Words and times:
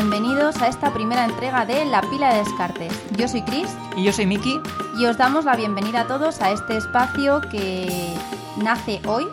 bienvenidos 0.00 0.56
a 0.62 0.68
esta 0.68 0.94
primera 0.94 1.26
entrega 1.26 1.66
de 1.66 1.84
La 1.84 2.00
Pila 2.00 2.32
de 2.32 2.38
Descartes. 2.38 2.90
Yo 3.18 3.28
soy 3.28 3.42
Chris. 3.42 3.68
Y 3.98 4.04
yo 4.04 4.14
soy 4.14 4.24
Miki. 4.24 4.58
Y 4.98 5.04
os 5.04 5.18
damos 5.18 5.44
la 5.44 5.54
bienvenida 5.56 6.00
a 6.00 6.06
todos 6.06 6.40
a 6.40 6.52
este 6.52 6.78
espacio 6.78 7.42
que 7.42 8.14
nace 8.56 9.02
hoy 9.06 9.26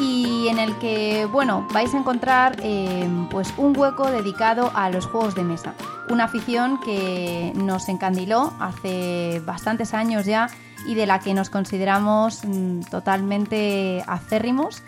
y 0.00 0.48
en 0.48 0.58
el 0.58 0.76
que, 0.80 1.24
bueno, 1.26 1.68
vais 1.72 1.94
a 1.94 1.98
encontrar 1.98 2.56
eh, 2.64 3.08
pues 3.30 3.54
un 3.56 3.78
hueco 3.78 4.10
dedicado 4.10 4.72
a 4.74 4.90
los 4.90 5.06
juegos 5.06 5.36
de 5.36 5.44
mesa. 5.44 5.74
Una 6.10 6.24
afición 6.24 6.80
que 6.80 7.52
nos 7.54 7.88
encandiló 7.88 8.52
hace 8.58 9.40
bastantes 9.46 9.94
años 9.94 10.26
ya 10.26 10.48
y 10.84 10.96
de 10.96 11.06
la 11.06 11.20
que 11.20 11.32
nos 11.32 11.48
consideramos 11.48 12.44
mm, 12.44 12.80
totalmente 12.90 14.02
acérrimos 14.08 14.82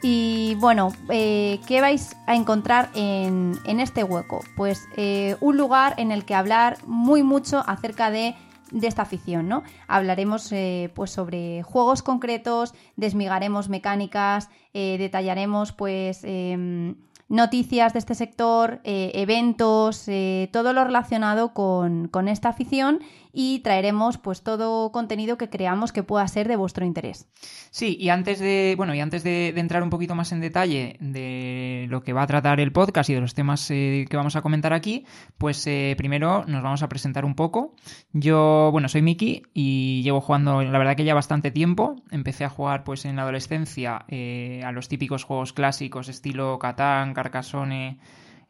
y 0.00 0.54
bueno, 0.56 0.92
eh, 1.08 1.60
¿qué 1.66 1.80
vais 1.80 2.16
a 2.26 2.36
encontrar 2.36 2.90
en, 2.94 3.58
este 3.66 4.04
hueco? 4.04 4.40
Pues 4.56 4.88
eh, 4.96 5.36
un 5.40 5.56
lugar 5.56 5.94
en 5.98 6.12
el 6.12 6.24
que 6.24 6.34
hablar 6.34 6.78
muy 6.86 7.22
mucho 7.22 7.64
acerca 7.66 8.10
de, 8.10 8.34
esta 8.82 9.02
afición, 9.02 9.48
¿no? 9.48 9.62
Hablaremos 9.88 10.52
eh, 10.52 10.92
pues 10.94 11.10
sobre 11.10 11.62
juegos 11.62 12.02
concretos, 12.02 12.74
desmigaremos 12.96 13.68
mecánicas, 13.70 14.50
detallaremos 14.74 15.72
pues 15.72 16.20
em, 16.22 16.94
noticias 17.28 17.94
de 17.94 17.98
este 17.98 18.14
sector, 18.14 18.80
eventos, 18.84 20.06
todo 20.52 20.72
lo 20.74 20.84
relacionado 20.84 21.54
con, 21.54 22.08
con 22.08 22.28
esta 22.28 22.50
afición 22.50 23.00
y 23.40 23.60
traeremos 23.60 24.18
pues 24.18 24.42
todo 24.42 24.90
contenido 24.90 25.38
que 25.38 25.48
creamos 25.48 25.92
que 25.92 26.02
pueda 26.02 26.26
ser 26.26 26.48
de 26.48 26.56
vuestro 26.56 26.84
interés. 26.84 27.28
Sí, 27.70 27.96
y 28.00 28.08
antes 28.08 28.40
de, 28.40 28.74
bueno, 28.76 28.96
y 28.96 29.00
antes 29.00 29.22
de, 29.22 29.50
entrar 29.50 29.84
un 29.84 29.90
poquito 29.90 30.16
más 30.16 30.32
en 30.32 30.40
detalle 30.40 30.96
de 30.98 31.86
lo 31.88 32.02
que 32.02 32.12
va 32.12 32.22
a 32.22 32.26
tratar 32.26 32.58
el 32.58 32.72
podcast 32.72 33.08
y 33.10 33.14
de 33.14 33.20
los 33.20 33.34
temas 33.34 33.70
eh, 33.70 34.06
que 34.10 34.16
vamos 34.16 34.34
a 34.34 34.42
comentar 34.42 34.72
aquí, 34.72 35.06
pues 35.38 35.64
eh, 35.68 35.94
primero 35.96 36.46
nos 36.48 36.64
vamos 36.64 36.82
a 36.82 36.88
presentar 36.88 37.24
un 37.24 37.36
poco. 37.36 37.76
Yo, 38.12 38.70
bueno, 38.72 38.88
soy 38.88 39.02
Miki 39.02 39.42
y 39.54 40.02
llevo 40.02 40.20
jugando, 40.20 40.60
la 40.60 40.76
verdad 40.76 40.96
que 40.96 41.04
ya 41.04 41.14
bastante 41.14 41.52
tiempo. 41.52 41.94
Empecé 42.10 42.44
a 42.44 42.48
jugar 42.50 42.82
pues 42.82 43.04
en 43.04 43.14
la 43.14 43.22
adolescencia 43.22 44.04
eh, 44.08 44.62
a 44.64 44.72
los 44.72 44.88
típicos 44.88 45.22
juegos 45.22 45.52
clásicos 45.52 46.08
estilo 46.08 46.58
Catán, 46.58 47.14
Carcassonne, 47.14 48.00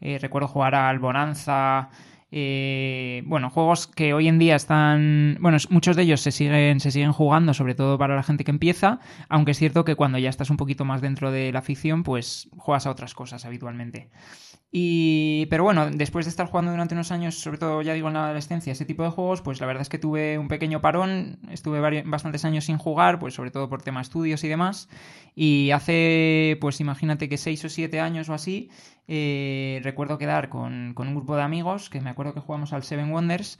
recuerdo 0.01 0.49
jugar 0.49 0.77
al 0.77 0.99
Bonanza, 0.99 1.91
eh, 2.31 3.23
bueno, 3.25 3.49
juegos 3.49 3.87
que 3.87 4.13
hoy 4.13 4.29
en 4.29 4.39
día 4.39 4.57
están. 4.57 5.39
Bueno, 5.41 5.57
muchos 5.71 5.97
de 5.97 6.03
ellos 6.03 6.21
se 6.21 6.31
siguen, 6.31 6.81
se 6.81 6.91
siguen 6.91 7.13
jugando, 7.13 7.55
sobre 7.55 7.75
todo 7.75 7.97
para 7.97 8.17
la 8.17 8.23
gente 8.23 8.45
que 8.45 8.51
empieza. 8.51 9.01
Aunque 9.29 9.53
es 9.53 9.59
cierto 9.59 9.85
que 9.85 9.95
cuando 9.95 10.19
ya 10.19 10.29
estás 10.29 10.51
un 10.51 10.59
poquito 10.59 10.85
más 10.85 11.01
dentro 11.01 11.31
de 11.31 11.53
la 11.53 11.61
afición, 11.61 12.03
pues 12.03 12.49
juegas 12.57 12.87
a 12.87 12.91
otras 12.91 13.15
cosas 13.15 13.45
habitualmente. 13.45 14.11
Y, 14.71 15.47
pero 15.47 15.65
bueno, 15.65 15.91
después 15.91 16.27
de 16.27 16.31
estar 16.31 16.47
jugando 16.47 16.71
durante 16.73 16.95
unos 16.95 17.11
años, 17.11 17.37
sobre 17.37 17.57
todo 17.57 17.81
ya 17.81 17.95
digo 17.95 18.09
en 18.09 18.15
la 18.15 18.27
adolescencia, 18.27 18.73
ese 18.73 18.85
tipo 18.85 19.03
de 19.03 19.09
juegos, 19.09 19.41
pues 19.41 19.61
la 19.61 19.67
verdad 19.67 19.81
es 19.81 19.89
que 19.89 19.99
tuve 19.99 20.39
un 20.39 20.49
pequeño 20.49 20.83
parón, 20.83 21.39
estuve 21.51 22.03
bastantes 22.03 22.45
años 22.45 22.67
sin 22.67 22.77
jugar, 22.77 23.19
pues 23.19 23.33
sobre 23.33 23.51
todo 23.51 23.71
por 23.71 23.81
tema 23.81 24.03
estudios 24.03 24.45
y 24.45 24.49
demás. 24.49 24.91
Y 25.35 25.71
hace, 25.71 26.59
pues 26.61 26.81
imagínate 26.81 27.31
que 27.31 27.39
seis 27.39 27.65
o 27.65 27.71
siete 27.71 28.01
años 28.01 28.29
o 28.29 28.35
así, 28.35 28.69
eh, 29.07 29.81
recuerdo 29.83 30.19
quedar 30.19 30.51
con, 30.51 30.93
con, 30.93 31.09
un 31.09 31.15
grupo 31.15 31.35
de 31.35 31.43
amigos, 31.43 31.89
que 31.89 32.03
me 32.03 32.11
acuerdo 32.19 32.35
que 32.35 32.41
jugamos 32.41 32.73
al 32.73 32.83
Seven 32.83 33.13
Wonders, 33.13 33.59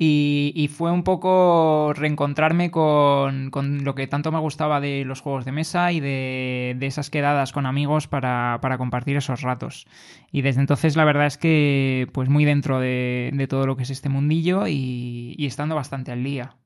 y, 0.00 0.70
fue 0.72 0.92
un 0.92 1.02
poco 1.02 1.92
reencontrarme 1.92 2.70
con, 2.70 3.50
lo 3.82 3.94
que 3.96 4.06
tanto 4.06 4.30
me 4.30 4.38
gustaba 4.38 4.80
de 4.80 5.04
los 5.04 5.20
juegos 5.20 5.44
de 5.44 5.50
mesa 5.50 5.90
y 5.90 5.98
de, 5.98 6.78
esas 6.80 7.10
quedadas 7.10 7.52
con 7.52 7.66
amigos 7.66 8.06
para, 8.06 8.60
compartir 8.78 9.16
esos 9.16 9.42
ratos. 9.42 9.86
Y 10.30 10.42
desde 10.42 10.60
entonces 10.60 10.94
la 10.94 11.04
verdad 11.04 11.26
es 11.26 11.36
que 11.36 12.06
pues 12.12 12.28
muy 12.28 12.44
dentro 12.44 12.78
de, 12.78 13.46
todo 13.50 13.66
lo 13.66 13.76
que 13.76 13.82
es 13.82 13.90
este 13.90 14.08
mundillo 14.08 14.68
y 14.68 15.44
estando 15.44 15.74
bastante 15.74 16.12
al 16.12 16.22
día. 16.22 16.56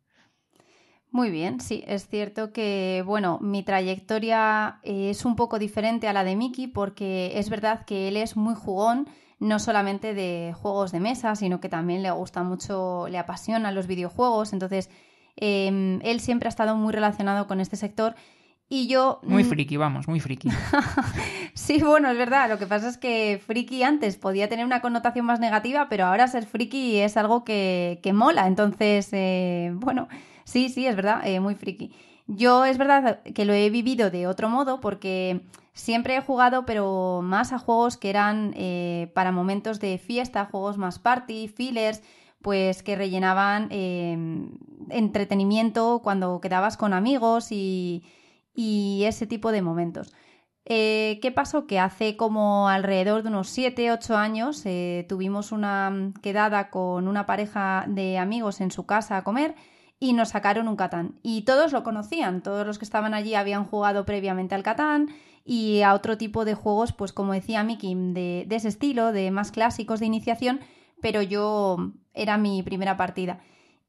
Muy 1.13 1.31
bien, 1.31 1.61
sí, 1.61 1.85
es 1.87 2.09
cierto 2.09 2.55
que, 2.55 3.05
bueno, 3.05 3.39
mi 3.43 3.63
trayectoria 3.63 4.81
es 4.83 5.27
un 5.27 5.37
poco 5.37 5.59
diferente 5.59 6.09
a 6.09 6.15
la 6.15 6.25
de 6.25 6.37
Miki 6.37 6.69
porque 6.69 7.39
es 7.39 7.51
verdad 7.51 7.85
que 7.85 8.09
él 8.09 8.17
es 8.17 8.35
muy 8.35 8.55
jugón 8.55 9.07
no 9.39 9.59
solamente 9.59 10.15
de 10.15 10.55
juegos 10.57 10.91
de 10.91 11.01
mesa, 11.01 11.35
sino 11.37 11.61
que 11.61 11.69
también 11.69 12.03
le 12.03 12.11
gusta 12.13 12.43
mucho, 12.45 13.09
le 13.09 13.19
apasionan 13.19 13.75
los 13.75 13.89
videojuegos. 13.89 14.55
Entonces, 14.55 14.89
em, 15.37 16.01
él 16.03 16.21
siempre 16.21 16.47
ha 16.47 16.49
estado 16.49 16.77
muy 16.77 16.93
relacionado 16.95 17.47
con 17.47 17.61
este 17.61 17.77
sector. 17.77 18.15
Y 18.69 18.87
yo. 18.87 19.21
Muy 19.23 19.45
mm, 19.45 19.49
friki, 19.49 19.77
vamos, 19.77 20.09
muy 20.09 20.21
friki. 20.21 20.49
sí, 21.55 21.83
bueno, 21.83 22.09
es 22.09 22.17
verdad. 22.17 22.49
Lo 22.49 22.59
que 22.59 22.67
pasa 22.67 22.89
es 22.89 22.97
que 22.97 23.39
friki 23.45 23.83
antes 23.83 24.17
podía 24.17 24.49
tener 24.49 24.65
una 24.65 24.81
connotación 24.81 25.27
más 25.27 25.41
negativa, 25.41 25.89
pero 25.91 26.07
ahora 26.07 26.27
ser 26.29 26.47
friki 26.47 27.01
es 27.01 27.19
algo 27.19 27.45
que, 27.45 28.01
que 28.03 28.15
mola. 28.15 28.47
Entonces, 28.47 29.09
eh, 29.13 29.73
bueno, 29.75 30.09
sí, 30.45 30.69
sí, 30.69 30.87
es 30.87 30.97
verdad, 30.97 31.27
eh, 31.27 31.41
muy 31.41 31.55
friki. 31.55 31.93
Yo 32.27 32.65
es 32.65 32.79
verdad 32.79 33.23
que 33.23 33.45
lo 33.45 33.53
he 33.53 33.69
vivido 33.71 34.11
de 34.11 34.27
otro 34.27 34.49
modo 34.49 34.81
porque 34.81 35.43
siempre 35.75 36.17
he 36.17 36.21
jugado, 36.21 36.65
pero 36.65 37.21
más 37.23 37.53
a 37.53 37.59
juegos 37.59 37.97
que 37.97 38.11
eran 38.11 38.53
eh, 38.57 39.11
para 39.15 39.33
momentos 39.33 39.81
de 39.81 39.99
fiesta, 39.99 40.47
juegos 40.47 40.79
más 40.79 40.99
party, 40.99 41.49
fillers, 41.49 42.03
pues 42.41 42.83
que 42.83 42.97
rellenaban 42.97 43.69
eh, 43.71 44.17
entretenimiento 44.91 46.01
cuando 46.03 46.41
quedabas 46.41 46.77
con 46.77 46.93
amigos 46.93 47.49
y, 47.51 48.05
ese 48.55 49.27
tipo 49.27 49.51
de 49.51 49.63
momentos. 49.63 50.13
Eh, 50.65 51.19
¿Qué 51.23 51.33
pasó? 51.33 51.67
Que 51.67 51.81
hace 51.81 52.17
como 52.17 52.69
alrededor 52.69 53.23
de 53.23 53.31
unos 53.31 53.49
7, 53.49 53.91
8 53.91 54.17
años 54.17 54.65
tuvimos 55.09 55.53
una 55.53 56.13
quedada 56.23 56.71
con 56.71 57.09
una 57.09 57.27
pareja 57.27 57.85
de 57.89 58.19
amigos 58.19 58.61
en 58.61 58.71
su 58.71 58.87
casa 58.87 59.17
a 59.17 59.25
comer 59.25 59.55
y 60.03 60.15
nos 60.15 60.31
sacaron 60.31 60.67
un 60.67 60.75
Catán. 60.75 61.15
Y 61.23 61.43
todos 61.43 61.71
lo 61.71 61.85
conocían, 61.85 62.43
todos 62.43 62.67
los 62.67 62.77
que 62.81 62.85
estaban 62.85 63.15
allí 63.15 63.37
habían 63.37 63.65
jugado 63.65 64.05
previamente 64.05 64.57
al 64.57 64.65
Catán 64.65 65.11
y 65.45 65.83
a 65.83 65.95
otro 65.95 66.19
tipo 66.19 66.45
de 66.45 66.55
juegos, 66.55 66.93
pues 66.93 67.13
como 67.13 67.35
decía 67.35 67.63
Miki, 67.63 67.95
de, 67.95 68.49
ese 68.51 68.67
estilo, 68.67 69.13
de 69.13 69.31
más 69.31 69.53
clásicos 69.53 70.01
de 70.01 70.07
iniciación, 70.07 70.59
pero 71.01 71.23
yo 71.23 71.93
era 72.15 72.37
mi 72.37 72.65
primera 72.65 72.97
partida. 72.97 73.39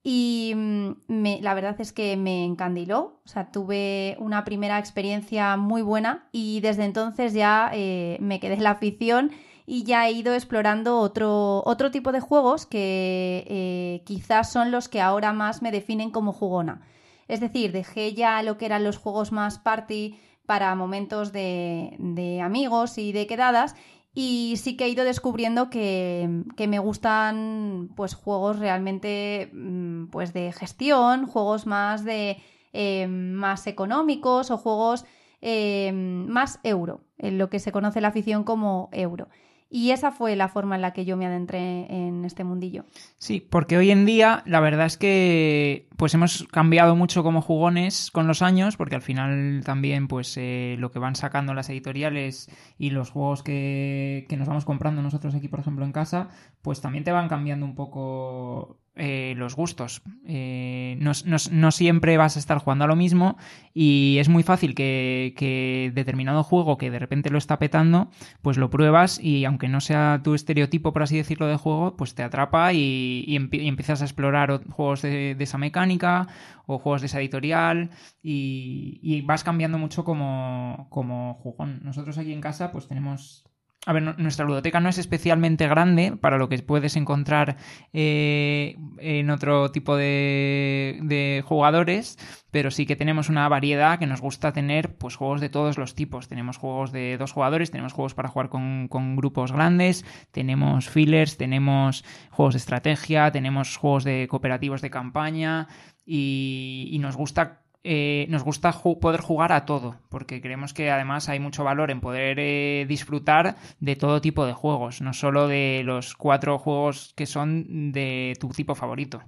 Y 0.03 0.53
mm, 0.55 1.41
la 1.41 1.55
verdad 1.55 1.81
es 1.81 1.91
que 1.91 2.15
me 2.15 2.45
encandiló, 2.45 3.19
o 3.25 3.27
sea, 3.27 3.51
tuve 3.51 4.15
una 4.19 4.45
primera 4.45 4.77
experiencia 4.77 5.57
muy 5.57 5.81
buena 5.81 6.29
y 6.31 6.59
desde 6.59 6.85
entonces 6.85 7.33
ya 7.33 7.71
eh, 7.73 8.17
me 8.19 8.39
quedé 8.39 8.53
en 8.53 8.63
la 8.63 8.71
afición 8.71 9.31
y 9.65 9.83
ya 9.83 10.07
he 10.07 10.11
ido 10.11 10.33
explorando 10.33 10.99
otro, 10.99 11.63
otro 11.65 11.91
tipo 11.91 12.11
de 12.11 12.19
juegos 12.19 12.65
que 12.65 13.45
eh, 13.47 14.03
quizás 14.05 14.51
son 14.51 14.71
los 14.71 14.89
que 14.89 15.01
ahora 15.01 15.33
más 15.33 15.61
me 15.61 15.71
definen 15.71 16.11
como 16.11 16.33
jugona. 16.33 16.81
Es 17.27 17.39
decir, 17.39 17.71
dejé 17.71 18.13
ya 18.13 18.41
lo 18.43 18.57
que 18.57 18.65
eran 18.65 18.83
los 18.83 18.97
juegos 18.97 19.31
más 19.31 19.59
party 19.59 20.19
para 20.45 20.75
momentos 20.75 21.31
de, 21.31 21.95
de 21.99 22.41
amigos 22.41 22.97
y 22.97 23.11
de 23.13 23.27
quedadas 23.27 23.75
y 24.13 24.55
sí 24.57 24.77
que 24.77 24.85
he 24.85 24.89
ido 24.89 25.05
descubriendo 25.05 25.69
que, 25.69 26.43
que, 26.55 26.67
me 26.67 26.79
gustan 26.79 27.89
pues 27.95 28.13
juegos 28.13 28.59
realmente 28.59 29.49
mm, 29.53 30.07
pues 30.07 30.33
de 30.33 30.51
gestión, 30.51 31.25
juegos 31.25 31.65
más 31.65 32.03
de 32.03 32.37
eh, 32.73 33.07
más 33.07 33.65
económicos 33.67 34.51
o 34.51 34.57
juegos 34.57 35.05
eh, 35.41 35.91
más 35.93 36.59
euro, 36.63 37.01
en 37.17 37.37
lo 37.37 37.49
que 37.49 37.59
se 37.59 37.71
conoce 37.71 38.01
la 38.01 38.09
afición 38.09 38.43
como 38.43 38.89
euro. 38.91 39.29
Y 39.75 39.89
esa 39.89 40.11
fue 40.11 40.35
la 40.35 40.49
forma 40.49 40.75
en 40.75 40.83
la 40.83 40.93
que 40.93 41.03
yo 41.03 41.17
me 41.17 41.25
adentré 41.25 41.87
en 41.89 42.25
este 42.25 42.43
mundillo. 42.43 42.85
Sí, 43.17 43.39
porque 43.39 43.75
hoy 43.75 43.89
en 43.89 44.05
día 44.05 44.43
la 44.45 44.59
verdad 44.59 44.85
es 44.85 44.97
que 44.97 45.87
pues 45.97 46.13
hemos 46.13 46.47
cambiado 46.51 46.95
mucho 46.95 47.23
como 47.23 47.41
jugones 47.41 48.11
con 48.11 48.27
los 48.27 48.43
años, 48.43 48.77
porque 48.77 48.93
al 48.93 49.01
final 49.01 49.63
también 49.65 50.07
pues 50.07 50.37
eh, 50.37 50.75
lo 50.77 50.91
que 50.91 50.99
van 50.99 51.15
sacando 51.15 51.55
las 51.55 51.71
editoriales 51.71 52.51
y 52.77 52.91
los 52.91 53.09
juegos 53.09 53.41
que, 53.41 54.27
que 54.29 54.37
nos 54.37 54.47
vamos 54.47 54.63
comprando 54.63 55.01
nosotros 55.01 55.33
aquí, 55.33 55.47
por 55.47 55.61
ejemplo, 55.61 55.85
en 55.85 55.91
casa, 55.91 56.29
pues 56.61 56.79
también 56.79 57.03
te 57.03 57.11
van 57.11 57.27
cambiando 57.27 57.65
un 57.65 57.73
poco 57.73 58.82
eh, 58.95 59.33
los 59.37 59.55
gustos. 59.55 60.03
Eh, 60.27 60.99
no, 60.99 61.71
siempre 61.71 62.15
vas 62.17 62.35
a 62.35 62.39
estar 62.39 62.59
jugando 62.59 62.85
a 62.85 62.87
lo 62.87 62.95
mismo 62.95 63.37
y 63.73 64.17
es 64.19 64.29
muy 64.29 64.43
fácil 64.43 64.75
que, 64.75 65.91
determinado 65.95 66.43
juego 66.43 66.77
que 66.77 66.91
de 66.91 66.99
repente 66.99 67.31
lo 67.31 67.39
está 67.39 67.57
petando, 67.57 68.11
pues 68.43 68.57
lo 68.57 68.69
pruebas 68.69 69.19
y 69.19 69.45
aunque 69.45 69.67
no 69.67 69.81
sea 69.81 70.21
tu 70.23 70.35
estereotipo, 70.35 70.93
por 70.93 71.01
así 71.01 71.17
decirlo, 71.17 71.47
de 71.47 71.55
juego, 71.55 71.97
pues 71.97 72.13
te 72.13 72.21
atrapa 72.21 72.71
y, 72.73 73.35
empiezas 73.35 74.03
a 74.03 74.05
explorar 74.05 74.61
juegos 74.69 75.01
de, 75.01 75.35
esa 75.39 75.57
mecánica 75.57 76.27
o 76.67 76.77
juegos 76.77 77.01
de 77.01 77.07
esa 77.07 77.19
editorial 77.19 77.89
y, 78.21 79.21
vas 79.21 79.43
cambiando 79.43 79.79
mucho 79.79 80.03
como, 80.03 80.85
como 80.91 81.33
jugón. 81.41 81.79
Nosotros 81.83 82.19
aquí 82.19 82.31
en 82.31 82.41
casa 82.41 82.71
pues 82.71 82.87
tenemos 82.87 83.45
a 83.85 83.93
ver, 83.93 84.17
nuestra 84.17 84.45
ludoteca 84.45 84.79
no 84.79 84.87
es 84.87 84.97
especialmente 84.97 85.67
grande 85.67 86.15
para 86.15 86.37
lo 86.37 86.47
que 86.47 86.57
puedes 86.59 86.95
encontrar 86.95 87.57
eh, 87.91 88.77
en 88.99 89.29
otro 89.29 89.71
tipo 89.71 89.97
de, 89.97 90.99
de, 91.03 91.43
jugadores, 91.45 92.17
pero 92.49 92.71
sí 92.71 92.85
que 92.85 92.95
tenemos 92.95 93.27
una 93.27 93.47
variedad 93.49 93.99
que 93.99 94.07
nos 94.07 94.21
gusta 94.21 94.53
tener 94.53 94.95
pues 94.95 95.17
juegos 95.17 95.41
de 95.41 95.49
todos 95.49 95.77
los 95.77 95.95
tipos. 95.95 96.29
Tenemos 96.29 96.57
juegos 96.57 96.93
de 96.93 97.17
dos 97.17 97.33
jugadores, 97.33 97.71
tenemos 97.71 97.91
juegos 97.91 98.13
para 98.13 98.29
jugar 98.29 98.49
con, 98.49 98.87
grupos 99.17 99.51
grandes, 99.51 100.05
tenemos 100.31 100.89
fillers, 100.89 101.35
tenemos 101.35 102.05
juegos 102.31 102.53
de 102.53 102.59
estrategia, 102.59 103.31
tenemos 103.31 103.75
juegos 103.75 104.05
de 104.05 104.27
cooperativos 104.29 104.81
de 104.81 104.91
campaña 104.91 105.67
y 106.05 106.97
nos 107.01 107.17
gusta 107.17 107.62
eh, 107.83 108.27
nos 108.29 108.43
gusta 108.43 108.71
poder 108.71 109.19
jugar 109.19 109.51
a 109.51 109.65
todo, 109.65 109.97
porque 110.09 110.41
creemos 110.41 110.73
que 110.73 110.89
además 110.89 111.27
hay 111.27 111.39
mucho 111.39 111.63
valor 111.63 111.91
en 111.91 111.99
poder 111.99 112.37
eh, 112.39 112.85
disfrutar 112.87 113.55
de 113.79 113.95
todo 113.95 114.21
tipo 114.21 114.45
de 114.45 114.53
juegos, 114.53 115.01
no 115.01 115.11
solo 115.13 115.47
de 115.47 115.81
los 115.83 116.15
cuatro 116.15 116.57
juegos 116.59 117.13
que 117.15 117.25
son 117.25 117.91
de 117.91 118.37
tu 118.39 118.49
tipo 118.49 118.73
favorito. 118.75 119.21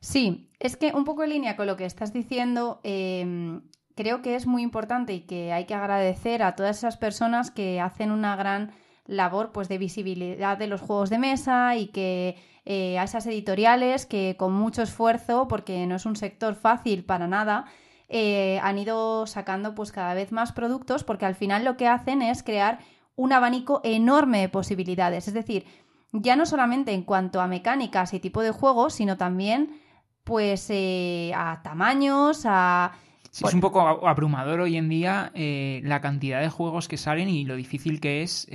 Sí, 0.00 0.50
es 0.58 0.78
que 0.78 0.92
un 0.94 1.04
poco 1.04 1.24
en 1.24 1.30
línea 1.30 1.56
con 1.56 1.66
lo 1.66 1.76
que 1.76 1.84
estás 1.84 2.14
diciendo, 2.14 2.80
em, 2.84 3.60
creo 3.94 4.22
que 4.22 4.34
es 4.34 4.46
muy 4.46 4.62
importante 4.62 5.12
y 5.12 5.20
que 5.20 5.52
hay 5.52 5.66
que 5.66 5.74
agradecer 5.74 6.42
a 6.42 6.56
todas 6.56 6.78
esas 6.78 6.96
personas 6.96 7.50
que 7.50 7.80
hacen 7.80 8.10
una 8.10 8.34
gran 8.34 8.72
labor 9.06 9.52
pues 9.52 9.68
de 9.68 9.76
visibilidad 9.76 10.56
de 10.56 10.68
los 10.68 10.80
juegos 10.80 11.10
de 11.10 11.18
mesa 11.18 11.76
y 11.76 11.88
que 11.88 12.36
eh, 12.64 12.98
a 12.98 13.02
esas 13.02 13.26
editoriales 13.26 14.06
que 14.06 14.36
con 14.38 14.54
mucho 14.54 14.82
esfuerzo, 14.82 15.48
porque 15.48 15.86
no 15.86 15.96
es 15.96 16.06
un 16.06 16.16
sector 16.16 16.54
fácil 16.54 17.04
para 17.04 17.26
nada, 17.26 17.66
eh, 18.12 18.58
han 18.64 18.76
ido 18.76 19.24
sacando 19.28 19.76
pues 19.76 19.92
cada 19.92 20.14
vez 20.14 20.32
más 20.32 20.50
productos 20.50 21.04
porque 21.04 21.26
al 21.26 21.36
final 21.36 21.64
lo 21.64 21.76
que 21.76 21.86
hacen 21.86 22.22
es 22.22 22.42
crear 22.42 22.80
un 23.14 23.32
abanico 23.32 23.80
enorme 23.84 24.40
de 24.40 24.48
posibilidades. 24.48 25.28
Es 25.28 25.34
decir, 25.34 25.64
ya 26.12 26.34
no 26.34 26.44
solamente 26.44 26.92
en 26.92 27.04
cuanto 27.04 27.40
a 27.40 27.46
mecánicas 27.46 28.12
y 28.12 28.18
tipo 28.18 28.42
de 28.42 28.50
juegos, 28.50 28.94
sino 28.94 29.16
también 29.16 29.80
pues 30.24 30.66
eh, 30.70 31.30
a 31.36 31.62
tamaños, 31.62 32.42
a... 32.46 32.90
es 33.32 33.54
un 33.54 33.60
poco 33.60 33.80
abrumador 34.08 34.58
hoy 34.58 34.76
en 34.76 34.88
día 34.88 35.30
eh, 35.34 35.80
la 35.84 36.00
cantidad 36.00 36.40
de 36.40 36.48
juegos 36.48 36.88
que 36.88 36.96
salen 36.96 37.28
y 37.28 37.44
lo 37.44 37.54
difícil 37.54 38.00
que 38.00 38.22
es 38.22 38.48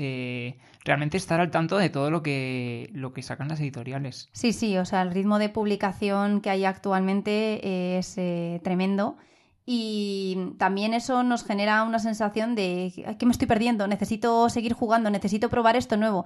realmente 0.84 1.16
estar 1.16 1.40
al 1.40 1.50
tanto 1.50 1.78
de 1.78 1.90
todo 1.90 2.12
lo 2.12 2.22
que, 2.22 2.90
lo 2.92 3.14
que 3.14 3.22
sacan 3.22 3.48
las 3.48 3.62
editoriales. 3.62 4.28
Sí, 4.34 4.52
sí, 4.52 4.78
o 4.78 4.84
sea, 4.84 5.02
el 5.02 5.12
ritmo 5.12 5.40
de 5.40 5.48
publicación 5.48 6.42
que 6.42 6.50
hay 6.50 6.66
actualmente 6.66 7.98
es 7.98 8.16
tremendo. 8.62 9.16
Y 9.66 10.54
también 10.58 10.94
eso 10.94 11.24
nos 11.24 11.44
genera 11.44 11.84
una 11.84 12.00
sensación 12.00 12.54
de 12.56 13.16
que 13.18 13.26
me 13.26 13.32
estoy 13.32 13.48
perdiendo, 13.48 13.88
necesito 13.88 14.50
seguir 14.50 14.74
jugando, 14.74 15.10
necesito 15.10 15.50
probar 15.50 15.76
esto 15.76 15.98
nuevo. 15.98 16.26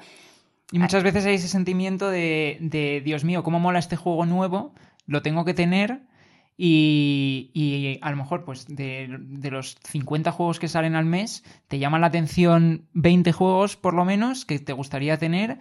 Y 0.72 0.80
muchas 0.80 1.04
veces 1.04 1.26
hay 1.26 1.36
ese 1.36 1.48
sentimiento 1.48 2.10
de, 2.10 2.58
de 2.60 3.02
Dios 3.02 3.24
mío, 3.24 3.44
cómo 3.44 3.60
mola 3.60 3.80
este 3.80 3.96
juego 3.96 4.26
nuevo, 4.26 4.74
lo 5.08 5.22
tengo 5.22 5.46
que 5.46 5.54
tener 5.54 6.02
y, 6.62 7.52
y, 7.54 8.00
a 8.02 8.12
lo 8.12 8.18
mejor, 8.18 8.44
pues, 8.44 8.68
de, 8.68 9.08
de, 9.18 9.50
los 9.50 9.78
50 9.82 10.30
juegos 10.34 10.60
que 10.60 10.68
salen 10.68 10.94
al 10.94 11.06
mes, 11.06 11.46
te 11.70 11.80
llaman 11.80 12.02
la 12.02 12.08
atención 12.08 12.86
20 12.92 13.32
juegos, 13.32 13.78
por 13.78 13.94
lo 13.94 14.04
menos, 14.04 14.44
que 14.44 14.60
te 14.60 14.74
gustaría 14.74 15.18
tener 15.18 15.60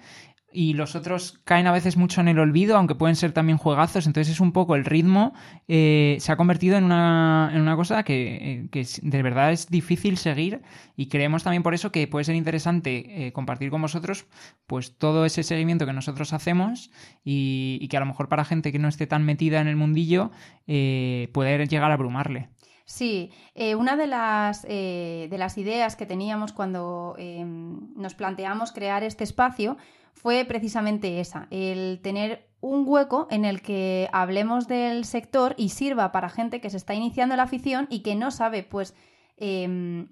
y 0.50 0.72
los 0.72 0.94
otros 0.94 1.40
caen 1.44 1.66
a 1.66 1.72
veces 1.72 1.96
mucho 1.96 2.20
en 2.20 2.28
el 2.28 2.38
olvido, 2.38 2.76
aunque 2.76 2.94
pueden 2.94 3.16
ser 3.16 3.32
también 3.32 3.58
juegazos. 3.58 4.06
Entonces 4.06 4.32
es 4.32 4.40
un 4.40 4.52
poco 4.52 4.76
el 4.76 4.84
ritmo, 4.84 5.34
eh, 5.68 6.16
se 6.20 6.32
ha 6.32 6.36
convertido 6.36 6.76
en 6.78 6.84
una, 6.84 7.50
en 7.52 7.60
una 7.60 7.76
cosa 7.76 8.02
que, 8.02 8.36
eh, 8.36 8.68
que, 8.70 8.86
de 9.02 9.22
verdad 9.22 9.52
es 9.52 9.68
difícil 9.68 10.16
seguir 10.16 10.62
y 10.96 11.08
creemos 11.08 11.42
también 11.44 11.62
por 11.62 11.74
eso 11.74 11.92
que 11.92 12.06
puede 12.08 12.24
ser 12.24 12.34
interesante 12.34 13.26
eh, 13.26 13.32
compartir 13.32 13.70
con 13.70 13.82
vosotros 13.82 14.26
pues 14.66 14.96
todo 14.96 15.24
ese 15.26 15.42
seguimiento 15.42 15.86
que 15.86 15.92
nosotros 15.92 16.32
hacemos 16.32 16.90
y, 17.24 17.78
y, 17.80 17.88
que 17.88 17.96
a 17.96 18.00
lo 18.00 18.06
mejor 18.06 18.28
para 18.28 18.44
gente 18.44 18.72
que 18.72 18.78
no 18.78 18.88
esté 18.88 19.06
tan 19.06 19.24
metida 19.24 19.60
en 19.60 19.68
el 19.68 19.76
mundillo 19.76 20.30
eh, 20.66 21.28
puede 21.32 21.66
llegar 21.66 21.90
a 21.90 21.94
abrumarle. 21.94 22.48
Sí, 22.88 23.32
eh, 23.54 23.74
una 23.74 23.96
de 23.96 24.06
las, 24.06 24.64
eh, 24.66 25.28
de 25.30 25.36
las 25.36 25.58
ideas 25.58 25.94
que 25.94 26.06
teníamos 26.06 26.54
cuando 26.54 27.16
eh, 27.18 27.44
nos 27.44 28.14
planteamos 28.14 28.72
crear 28.72 29.04
este 29.04 29.24
espacio 29.24 29.76
fue 30.14 30.46
precisamente 30.46 31.20
esa, 31.20 31.48
el 31.50 32.00
tener 32.02 32.48
un 32.62 32.84
hueco 32.88 33.28
en 33.30 33.44
el 33.44 33.60
que 33.60 34.08
hablemos 34.10 34.68
del 34.68 35.04
sector 35.04 35.54
y 35.58 35.68
sirva 35.68 36.12
para 36.12 36.30
gente 36.30 36.62
que 36.62 36.70
se 36.70 36.78
está 36.78 36.94
iniciando 36.94 37.36
la 37.36 37.42
afición 37.42 37.88
y 37.90 38.00
que 38.00 38.14
no 38.14 38.30
sabe, 38.30 38.62
pues, 38.62 38.94
em, 39.36 40.08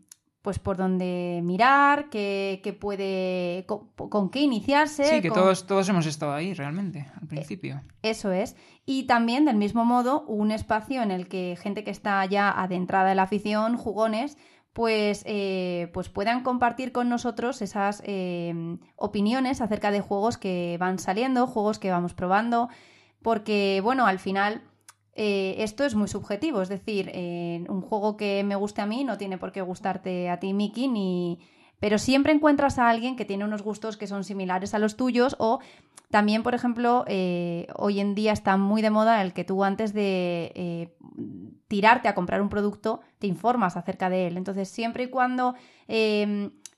pues 0.47 0.61
por 0.61 0.77
dónde 0.77 1.41
mirar, 1.43 2.09
qué, 2.09 2.79
puede, 2.81 3.67
con, 3.67 4.31
qué 4.31 4.43
iniciarse. 4.43 5.03
Sí, 5.03 5.21
que 5.21 5.33
todos, 5.33 5.67
todos 5.67 5.89
hemos 5.89 6.07
estado 6.07 6.35
ahí 6.35 6.55
realmente, 6.55 7.05
al 7.21 7.27
principio. 7.27 7.83
Eso 8.03 8.31
es. 8.31 8.55
Y 8.85 9.09
también, 9.09 9.45
del 9.45 9.57
mismo 9.57 9.85
modo, 9.85 10.23
un 10.27 10.53
espacio 10.53 11.03
en 11.03 11.11
el 11.11 11.27
que 11.27 11.59
gente 11.61 11.83
que 11.83 11.91
está 11.91 12.25
ya 12.27 12.49
adentrada 12.49 13.11
en 13.11 13.17
la 13.17 13.25
afición, 13.25 13.77
jugones, 13.77 14.39
pues, 14.73 15.25
eh, 15.27 15.91
pues 15.93 16.11
puedan 16.11 16.45
compartir 16.45 16.93
con 16.93 17.09
nosotros 17.09 17.61
esas 17.61 18.01
eh, 18.07 18.55
opiniones 18.95 19.61
acerca 19.61 19.91
de 19.91 20.01
juegos 20.01 20.39
que 20.39 20.77
van 20.79 21.01
saliendo, 21.01 21.49
juegos 21.49 21.81
que 21.81 21.91
vamos 21.91 22.15
probando, 22.15 22.69
porque, 23.21 23.81
bueno, 23.83 24.07
al 24.07 24.21
final 24.21 24.63
eh, 25.17 25.57
esto 25.59 25.85
es 25.85 25.95
muy 25.95 26.09
subjetivo, 26.09 26.63
es 26.63 26.69
decir, 26.69 27.11
un 27.69 27.81
juego 27.81 28.17
que 28.17 28.45
me 28.45 28.55
guste 28.55 28.83
a 28.83 28.87
mí 28.87 29.05
no 29.05 29.19
tiene 29.19 29.39
por 29.39 29.53
qué 29.53 29.63
gustarte 29.63 30.29
a 30.29 30.39
ti, 30.39 30.53
Miki, 30.53 30.89
ni... 30.89 31.41
Pero 31.79 31.99
siempre 31.99 32.33
encuentras 32.33 32.79
a 32.79 32.89
alguien 32.89 33.17
que 33.17 33.27
tiene 33.27 33.45
unos 33.45 33.63
gustos 33.63 33.99
que 33.99 34.07
son 34.07 34.25
similares 34.25 34.73
a 34.73 34.79
los 34.79 34.97
tuyos 34.97 35.37
o 35.39 35.61
también, 36.11 36.43
por 36.43 36.55
ejemplo, 36.55 37.05
eh, 37.09 37.67
hoy 37.75 38.01
en 38.01 38.15
día 38.15 38.33
está 38.33 38.57
muy 38.57 38.81
de 38.81 38.91
moda 38.91 39.21
el 39.23 39.33
que 39.33 39.45
tú 39.45 39.65
antes 39.65 39.93
de 39.93 40.53
eh, 40.55 40.97
tirarte 41.69 42.09
a 42.09 42.15
comprar 42.15 42.41
un 42.41 42.49
producto 42.49 43.01
te 43.19 43.27
informas 43.27 43.77
acerca 43.77 44.09
de 44.09 44.29
él. 44.29 44.37
Entonces, 44.37 44.69
siempre 44.69 45.05
y 45.05 45.09
cuando 45.09 45.55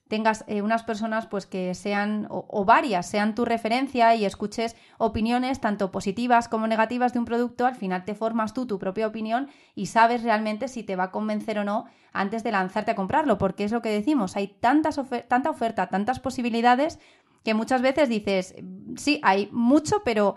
tengas 0.09 0.45
eh, 0.49 0.63
unas 0.63 0.83
personas 0.83 1.27
pues 1.27 1.47
que 1.47 1.75
sean 1.75 2.27
o, 2.31 2.65
varias 2.65 3.07
sean 3.07 3.35
tu 3.35 3.45
referencia 3.45 4.15
y 4.15 4.25
escuches 4.25 4.75
opiniones 4.97 5.61
tanto 5.61 5.91
positivas 5.91 6.49
como 6.49 6.67
negativas 6.67 7.12
de 7.12 7.19
un 7.19 7.25
producto, 7.25 7.67
al 7.67 7.77
final 7.77 8.05
te 8.05 8.15
formas 8.15 8.55
tú 8.55 8.67
tu 8.67 8.79
propia 8.79 9.07
opinión 9.07 9.49
y 9.75 9.87
sabes 9.87 10.23
realmente 10.23 10.69
si 10.69 10.83
te 10.83 10.97
va 10.97 11.05
a 11.05 11.11
convencer 11.11 11.59
o 11.59 11.65
no 11.65 11.85
antes 12.12 12.43
de 12.43 12.53
lanzarte 12.53 12.93
a 12.93 12.97
comprarlo, 12.97 13.38
porque 13.38 13.65
es 13.65 13.73
lo 13.73 13.83
que 13.83 13.91
decimos, 13.91 14.37
hay 14.37 14.49
tantas 14.49 15.00
tanta 15.29 15.50
oferta, 15.50 15.88
tantas 15.88 16.19
posibilidades 16.21 16.99
que 17.45 17.55
muchas 17.55 17.83
veces 17.83 18.09
dices, 18.09 18.55
sí, 18.97 19.21
hay 19.23 19.49
mucho, 19.53 20.03
pero 20.05 20.37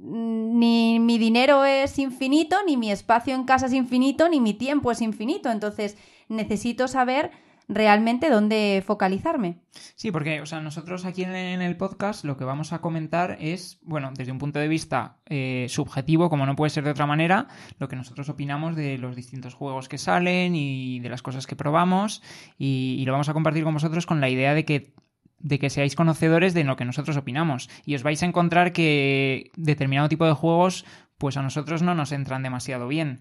ni 0.00 1.00
mi 1.00 1.18
dinero 1.18 1.64
es 1.64 1.98
infinito, 1.98 2.56
ni 2.64 2.76
mi 2.76 2.90
espacio 2.92 3.34
en 3.34 3.44
casa 3.44 3.66
es 3.66 3.72
infinito, 3.72 4.28
ni 4.28 4.40
mi 4.40 4.54
tiempo 4.54 4.92
es 4.92 5.02
infinito. 5.02 5.50
Entonces, 5.50 5.96
necesito 6.28 6.88
saber 6.88 7.30
realmente 7.68 8.30
dónde 8.30 8.82
focalizarme. 8.84 9.60
Sí, 9.94 10.10
porque, 10.10 10.40
o 10.40 10.46
sea, 10.46 10.60
nosotros 10.60 11.04
aquí 11.04 11.24
en 11.24 11.34
el 11.34 11.76
podcast 11.76 12.24
lo 12.24 12.36
que 12.36 12.44
vamos 12.44 12.72
a 12.72 12.80
comentar 12.80 13.36
es, 13.40 13.78
bueno, 13.82 14.10
desde 14.16 14.32
un 14.32 14.38
punto 14.38 14.58
de 14.58 14.68
vista 14.68 15.18
eh, 15.26 15.66
subjetivo, 15.68 16.30
como 16.30 16.46
no 16.46 16.56
puede 16.56 16.70
ser 16.70 16.84
de 16.84 16.90
otra 16.90 17.06
manera, 17.06 17.46
lo 17.78 17.88
que 17.88 17.96
nosotros 17.96 18.28
opinamos 18.28 18.74
de 18.74 18.96
los 18.98 19.14
distintos 19.14 19.54
juegos 19.54 19.88
que 19.88 19.98
salen 19.98 20.56
y 20.56 21.00
de 21.00 21.10
las 21.10 21.22
cosas 21.22 21.46
que 21.46 21.56
probamos 21.56 22.22
y 22.56 23.04
lo 23.04 23.12
vamos 23.12 23.28
a 23.28 23.34
compartir 23.34 23.64
con 23.64 23.74
vosotros 23.74 24.06
con 24.06 24.20
la 24.20 24.30
idea 24.30 24.54
de 24.54 24.64
que 24.64 24.94
de 25.40 25.58
que 25.58 25.70
seáis 25.70 25.94
conocedores 25.94 26.54
de 26.54 26.64
lo 26.64 26.76
que 26.76 26.84
nosotros 26.84 27.16
opinamos. 27.16 27.70
Y 27.84 27.94
os 27.94 28.02
vais 28.02 28.22
a 28.22 28.26
encontrar 28.26 28.72
que 28.72 29.52
determinado 29.56 30.08
tipo 30.08 30.26
de 30.26 30.32
juegos, 30.32 30.84
pues 31.16 31.36
a 31.36 31.42
nosotros 31.42 31.82
no 31.82 31.94
nos 31.94 32.12
entran 32.12 32.42
demasiado 32.42 32.88
bien. 32.88 33.20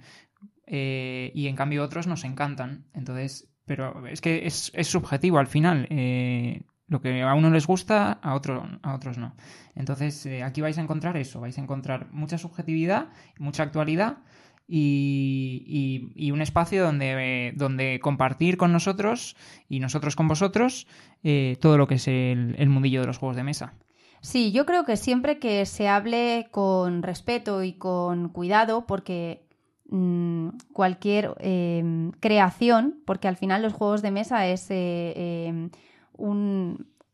Eh, 0.65 1.31
y 1.33 1.47
en 1.47 1.55
cambio 1.55 1.83
otros 1.83 2.07
nos 2.07 2.23
encantan. 2.23 2.87
Entonces, 2.93 3.49
pero 3.67 4.07
es 4.07 4.21
que 4.21 4.47
es, 4.47 4.71
subjetivo 4.87 5.37
al 5.37 5.47
final. 5.47 5.87
Eh, 5.91 6.61
lo 6.87 7.01
que 7.01 7.21
a 7.21 7.33
uno 7.35 7.49
les 7.51 7.67
gusta, 7.67 8.13
a, 8.13 8.33
otro, 8.33 8.65
a 8.81 8.95
otros 8.95 9.17
no. 9.17 9.35
Entonces, 9.75 10.25
eh, 10.25 10.41
aquí 10.41 10.61
vais 10.61 10.77
a 10.77 10.81
encontrar 10.81 11.17
eso, 11.17 11.41
vais 11.41 11.57
a 11.57 11.61
encontrar 11.61 12.07
mucha 12.11 12.37
subjetividad, 12.37 13.09
mucha 13.37 13.63
actualidad 13.63 14.19
y, 14.67 16.31
un 16.31 16.41
espacio 16.41 16.83
donde, 16.83 17.53
donde, 17.55 17.99
compartir 17.99 18.57
con 18.57 18.71
nosotros 18.71 19.35
y 19.69 19.79
nosotros 19.79 20.15
con 20.15 20.27
vosotros 20.27 20.87
eh, 21.23 21.57
todo 21.61 21.77
lo 21.77 21.87
que 21.87 21.95
es 21.95 22.07
el, 22.07 22.69
mundillo 22.69 23.01
de 23.01 23.07
los 23.07 23.17
juegos 23.17 23.35
de 23.35 23.43
mesa. 23.43 23.73
Sí, 24.21 24.51
yo 24.51 24.65
creo 24.65 24.83
que 24.83 24.97
siempre 24.97 25.39
que 25.39 25.65
se 25.65 25.87
hable 25.87 26.47
con 26.51 27.03
respeto 27.03 27.63
y 27.63 27.73
con 27.73 28.29
cuidado, 28.29 28.85
porque 28.87 29.46
mm, 29.89 30.49
cualquier 30.73 31.33
em, 31.39 32.11
creación, 32.19 32.99
porque 33.05 33.27
al 33.27 33.37
final 33.37 33.61
los 33.61 33.73
juegos 33.73 34.01
de 34.01 34.11
mesa 34.11 34.47
es 34.47 34.67
eh, 34.69 35.47
em, 35.47 35.69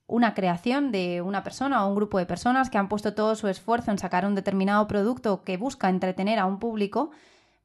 una 0.08 0.34
creación 0.34 0.92
de 0.92 1.22
una 1.22 1.44
persona 1.44 1.86
o 1.86 1.90
un 1.90 1.96
grupo 1.96 2.18
de 2.18 2.26
personas 2.26 2.70
que 2.70 2.78
han 2.78 2.90
puesto 2.90 3.14
todo 3.14 3.36
su 3.36 3.48
esfuerzo 3.48 3.92
en 3.92 3.98
sacar 3.98 4.26
un 4.26 4.36
determinado 4.36 4.88
producto 4.88 5.44
que 5.44 5.58
busca 5.58 5.90
entretener 5.90 6.40
a 6.40 6.46
un 6.46 6.60
público, 6.60 7.12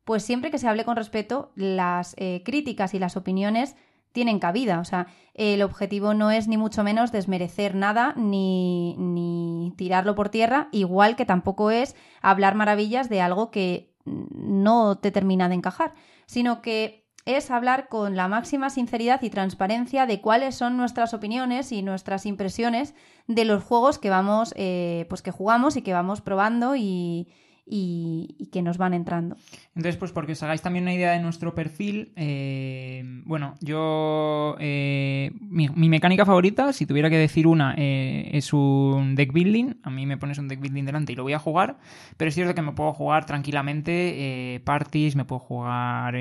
pues 0.05 0.23
siempre 0.23 0.51
que 0.51 0.59
se 0.59 0.69
hable 0.69 0.85
con 0.85 0.97
respeto, 0.97 1.53
las 1.55 2.15
eh, 2.17 2.43
críticas 2.45 2.95
y 2.95 2.99
las 2.99 3.17
opiniones 3.17 3.77
tienen 4.13 4.39
cabida. 4.39 4.81
O 4.81 4.85
sea, 4.85 5.07
el 5.35 5.63
objetivo 5.63 6.15
no 6.15 6.31
es 6.31 6.49
ni 6.49 6.57
mucho 6.57 6.83
menos 6.83 7.13
desmerecer 7.13 7.75
nada 7.75 8.15
ni, 8.17 8.97
ni 8.97 9.73
tirarlo 9.77 10.15
por 10.15 10.29
tierra, 10.29 10.69
igual 10.73 11.17
que 11.17 11.27
tampoco 11.27 11.71
es 11.71 11.95
hablar 12.23 12.55
maravillas 12.55 13.09
de 13.09 13.21
algo 13.21 13.51
que 13.51 13.93
no 14.31 14.99
te 14.99 15.11
termina 15.11 15.49
de 15.49 15.55
encajar, 15.57 15.95
sino 16.27 16.63
que 16.63 17.07
es 17.25 17.51
hablar 17.51 17.89
con 17.89 18.17
la 18.17 18.27
máxima 18.27 18.71
sinceridad 18.71 19.23
y 19.23 19.31
transparencia 19.31 20.07
de 20.07 20.21
cuáles 20.21 20.55
son 20.55 20.77
nuestras 20.77 21.13
opiniones 21.13 21.73
y 21.73 21.83
nuestras 21.83 22.25
impresiones 22.25 22.95
de 23.27 23.45
los 23.45 23.63
juegos 23.63 23.99
que 23.99 24.09
vamos, 24.09 24.55
eh, 24.57 25.05
pues 25.11 25.21
que 25.21 25.31
jugamos 25.31 25.77
y 25.77 25.83
que 25.83 25.93
vamos 25.93 26.23
probando 26.23 26.75
y, 26.75 27.29
y, 27.71 28.49
que 28.53 28.63
nos 28.63 28.79
van 28.79 28.95
entrando. 28.95 29.37
Entonces, 29.75 29.97
pues 29.97 30.13
porque 30.13 30.33
os 30.33 30.43
hagáis 30.43 30.63
también 30.63 30.85
una 30.85 30.95
idea 30.95 31.13
de 31.13 31.21
nuestro 31.21 31.55
perfil, 31.55 32.13
eh, 32.17 33.03
bueno, 33.25 33.55
yo, 33.61 34.57
eh, 34.59 35.31
mi, 35.41 35.69
mecánica 35.89 36.25
favorita, 36.25 36.73
si 36.73 36.87
tuviera 36.87 37.11
que 37.11 37.19
decir 37.19 37.47
una, 37.47 37.75
eh, 37.77 38.31
es 38.33 38.53
un 38.53 39.15
deck 39.15 39.33
building. 39.33 39.75
A 39.83 39.91
mí 39.91 40.07
me 40.07 40.17
pones 40.17 40.39
un 40.39 40.49
deck 40.49 40.61
building 40.61 40.85
delante 40.85 41.13
y 41.13 41.17
lo 41.17 41.23
voy 41.23 41.35
a 41.35 41.39
jugar, 41.39 41.79
pero 42.17 42.29
es 42.29 42.35
cierto 42.35 42.55
que 42.55 42.63
me 42.63 42.73
puedo 42.73 42.93
jugar 42.93 43.27
tranquilamente 43.27 44.61
parties, 44.65 45.17
me 45.17 45.25
puedo 45.25 45.41
jugar 45.41 46.15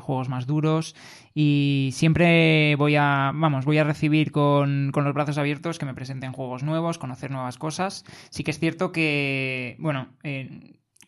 juegos 0.00 0.28
más 0.28 0.46
duros 0.46 0.94
y 1.34 1.90
siempre 1.92 2.74
voy 2.76 2.96
a, 2.96 3.30
vamos, 3.34 3.64
voy 3.64 3.78
a 3.78 3.84
recibir 3.84 4.32
con, 4.32 4.90
con 4.92 5.04
los 5.04 5.14
brazos 5.14 5.38
abiertos 5.38 5.78
que 5.78 5.86
me 5.86 5.94
presenten 5.94 6.32
juegos 6.32 6.62
nuevos, 6.62 6.98
conocer 6.98 7.30
nuevas 7.30 7.58
cosas. 7.58 8.04
Sí 8.30 8.42
que 8.42 8.50
es 8.50 8.58
cierto 8.58 8.90
que, 8.90 9.76
bueno, 9.78 10.08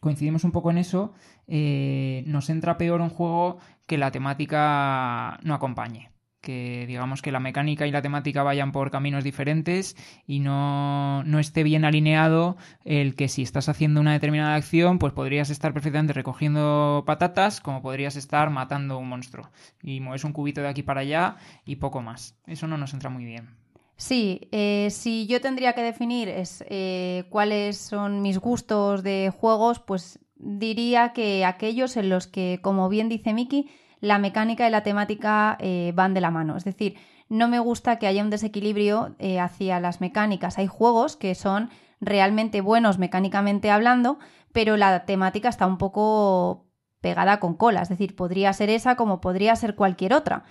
coincidimos 0.00 0.44
un 0.44 0.52
poco 0.52 0.70
en 0.70 0.78
eso, 0.78 1.12
eh, 1.46 2.24
nos 2.26 2.50
entra 2.50 2.78
peor 2.78 3.00
un 3.00 3.10
juego 3.10 3.58
que 3.86 3.98
la 3.98 4.10
temática 4.10 5.38
no 5.42 5.54
acompañe. 5.54 6.10
Que 6.40 6.86
digamos 6.86 7.20
que 7.20 7.32
la 7.32 7.40
mecánica 7.40 7.86
y 7.86 7.90
la 7.90 8.00
temática 8.00 8.42
vayan 8.42 8.72
por 8.72 8.90
caminos 8.90 9.24
diferentes 9.24 9.94
y 10.26 10.40
no, 10.40 11.22
no 11.24 11.38
esté 11.38 11.62
bien 11.62 11.84
alineado 11.84 12.56
el 12.82 13.14
que 13.14 13.28
si 13.28 13.42
estás 13.42 13.68
haciendo 13.68 14.00
una 14.00 14.14
determinada 14.14 14.54
acción, 14.54 14.98
pues 14.98 15.12
podrías 15.12 15.50
estar 15.50 15.74
perfectamente 15.74 16.14
recogiendo 16.14 17.04
patatas, 17.06 17.60
como 17.60 17.82
podrías 17.82 18.16
estar 18.16 18.48
matando 18.48 18.96
un 18.96 19.10
monstruo. 19.10 19.50
Y 19.82 20.00
mueves 20.00 20.24
un 20.24 20.32
cubito 20.32 20.62
de 20.62 20.68
aquí 20.68 20.82
para 20.82 21.02
allá 21.02 21.36
y 21.66 21.76
poco 21.76 22.00
más. 22.00 22.38
Eso 22.46 22.66
no 22.66 22.78
nos 22.78 22.94
entra 22.94 23.10
muy 23.10 23.26
bien. 23.26 23.59
Sí, 24.00 24.48
eh, 24.50 24.88
si 24.90 25.26
yo 25.26 25.42
tendría 25.42 25.74
que 25.74 25.82
definir 25.82 26.30
es, 26.30 26.64
eh, 26.70 27.24
cuáles 27.28 27.76
son 27.76 28.22
mis 28.22 28.38
gustos 28.38 29.02
de 29.02 29.30
juegos, 29.30 29.78
pues 29.78 30.18
diría 30.36 31.12
que 31.12 31.44
aquellos 31.44 31.98
en 31.98 32.08
los 32.08 32.26
que, 32.26 32.60
como 32.62 32.88
bien 32.88 33.10
dice 33.10 33.34
Miki, 33.34 33.68
la 34.00 34.18
mecánica 34.18 34.66
y 34.66 34.70
la 34.70 34.82
temática 34.82 35.58
eh, 35.60 35.92
van 35.94 36.14
de 36.14 36.22
la 36.22 36.30
mano. 36.30 36.56
Es 36.56 36.64
decir, 36.64 36.96
no 37.28 37.46
me 37.46 37.58
gusta 37.58 37.98
que 37.98 38.06
haya 38.06 38.22
un 38.22 38.30
desequilibrio 38.30 39.16
hacia 39.38 39.80
las 39.80 40.00
mecánicas. 40.00 40.56
Hay 40.56 40.66
juegos 40.66 41.18
que 41.18 41.34
son 41.34 41.68
realmente 42.00 42.62
buenos 42.62 42.96
mecánicamente 42.96 43.70
hablando, 43.70 44.18
pero 44.52 44.78
la 44.78 45.04
temática 45.04 45.50
está 45.50 45.66
un 45.66 45.76
poco 45.76 46.64
pegada 47.02 47.38
con 47.38 47.52
cola. 47.52 47.82
Es 47.82 47.90
decir, 47.90 48.16
podría 48.16 48.54
ser 48.54 48.70
esa 48.70 48.96
como 48.96 49.20
podría 49.20 49.54
ser 49.56 49.74
cualquier 49.74 50.14
otra. 50.14 50.44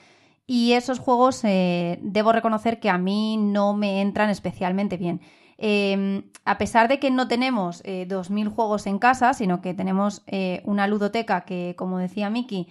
Y 0.52 0.74
esos 0.74 0.98
juegos 0.98 1.44
eh, 1.44 2.00
debo 2.02 2.32
reconocer 2.32 2.80
que 2.80 2.90
a 2.90 2.98
mí 2.98 3.38
no 3.38 3.76
me 3.76 4.02
entran 4.02 4.32
especialmente 4.32 4.98
bien. 4.98 5.22
Em, 5.60 6.24
a 6.44 6.58
pesar 6.58 6.88
de 6.88 6.98
que 6.98 7.12
no 7.12 7.28
tenemos 7.28 7.84
2.000 7.84 8.48
eh, 8.48 8.50
juegos 8.50 8.88
en 8.88 8.98
casa, 8.98 9.36
sino 9.36 9.62
que 9.62 9.76
tenemos 9.76 10.24
eh, 10.26 10.64
una 10.66 10.88
ludoteca 10.88 11.42
que, 11.42 11.76
como 11.78 12.00
decía 12.00 12.32
Miki, 12.32 12.68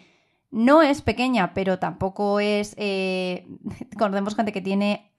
no 0.51 0.83
es 0.83 1.03
pequeña, 1.03 1.55
pero 1.55 1.79
tampoco 1.79 2.41
es... 2.41 2.75
conocemos 3.97 4.35
gente 4.35 4.51
que 4.51 4.61
tiene 4.61 5.13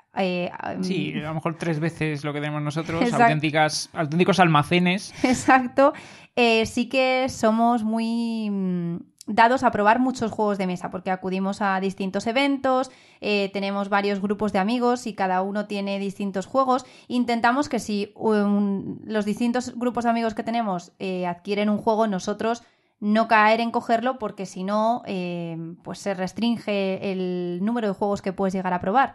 sí, 0.82 1.14
a 1.14 1.30
lo 1.30 1.36
mejor 1.36 1.58
tres 1.58 1.80
veces 1.80 2.26
lo 2.26 2.34
que 2.34 2.42
tenemos 2.42 2.62
nosotros, 2.62 3.14
auténticas, 3.14 3.90
auténticos 3.94 4.38
almacenes. 4.42 5.14
Exacto. 5.24 5.94
sí 6.36 6.90
que 6.90 7.28
somos 7.30 7.86
muy 7.86 8.50
mm, 8.50 8.98
dados 9.30 9.64
a 9.64 9.72
probar 9.72 10.00
muchos 10.00 10.32
juegos 10.32 10.58
de 10.58 10.66
mesa, 10.66 10.90
porque 10.90 11.12
acudimos 11.12 11.62
a 11.62 11.80
distintos 11.80 12.26
eventos, 12.26 12.90
eh, 13.22 13.52
tenemos 13.54 13.88
varios 13.88 14.20
grupos 14.22 14.52
de 14.52 14.60
amigos 14.60 15.06
y 15.06 15.14
cada 15.14 15.44
uno 15.44 15.68
tiene 15.68 16.00
distintos 16.00 16.48
juegos. 16.48 16.86
Intentamos 17.08 17.70
que 17.70 17.80
si 17.80 18.12
los 18.16 19.26
distintos 19.26 19.76
grupos 19.78 20.04
de 20.04 20.10
amigos 20.10 20.34
que 20.34 20.44
tenemos 20.44 20.94
eh, 20.98 21.28
adquieren 21.28 21.70
un 21.70 21.78
juego, 21.78 22.08
nosotros 22.08 22.64
no 23.00 23.28
caer 23.28 23.62
en 23.62 23.72
cogerlo, 23.72 24.18
porque 24.18 24.46
si 24.46 24.64
no, 24.64 25.04
eh, 25.06 25.56
pues 25.84 26.00
se 26.00 26.16
restringe 26.16 27.12
el 27.12 27.60
número 27.62 27.88
de 27.88 27.94
juegos 27.94 28.22
que 28.22 28.34
puedes 28.34 28.54
llegar 28.54 28.74
a 28.74 28.82
probar. 28.82 29.14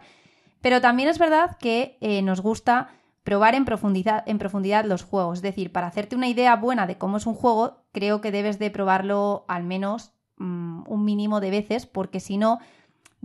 Pero 0.61 0.81
también 0.81 1.09
es 1.09 1.19
verdad 1.19 1.57
que 1.59 1.97
nos 2.23 2.41
gusta 2.41 2.89
probar 3.25 3.55
en 3.55 3.65
profundidad, 3.65 4.23
en 4.27 4.37
profundidad 4.37 4.85
los 4.85 5.03
juegos. 5.03 5.39
Es 5.39 5.41
decir, 5.41 5.71
para 5.71 5.87
hacerte 5.87 6.15
una 6.15 6.29
idea 6.29 6.55
buena 6.55 6.85
de 6.85 6.97
cómo 6.97 7.17
es 7.17 7.25
un 7.25 7.33
juego, 7.33 7.83
creo 7.91 8.21
que 8.21 8.31
debes 8.31 8.59
de 8.59 8.69
probarlo 8.69 9.45
al 9.47 9.63
menos 9.63 10.13
mm, 10.37 10.83
un 10.87 11.03
mínimo 11.03 11.41
de 11.41 11.49
veces, 11.49 11.87
porque 11.87 12.19
si 12.19 12.37
no, 12.37 12.59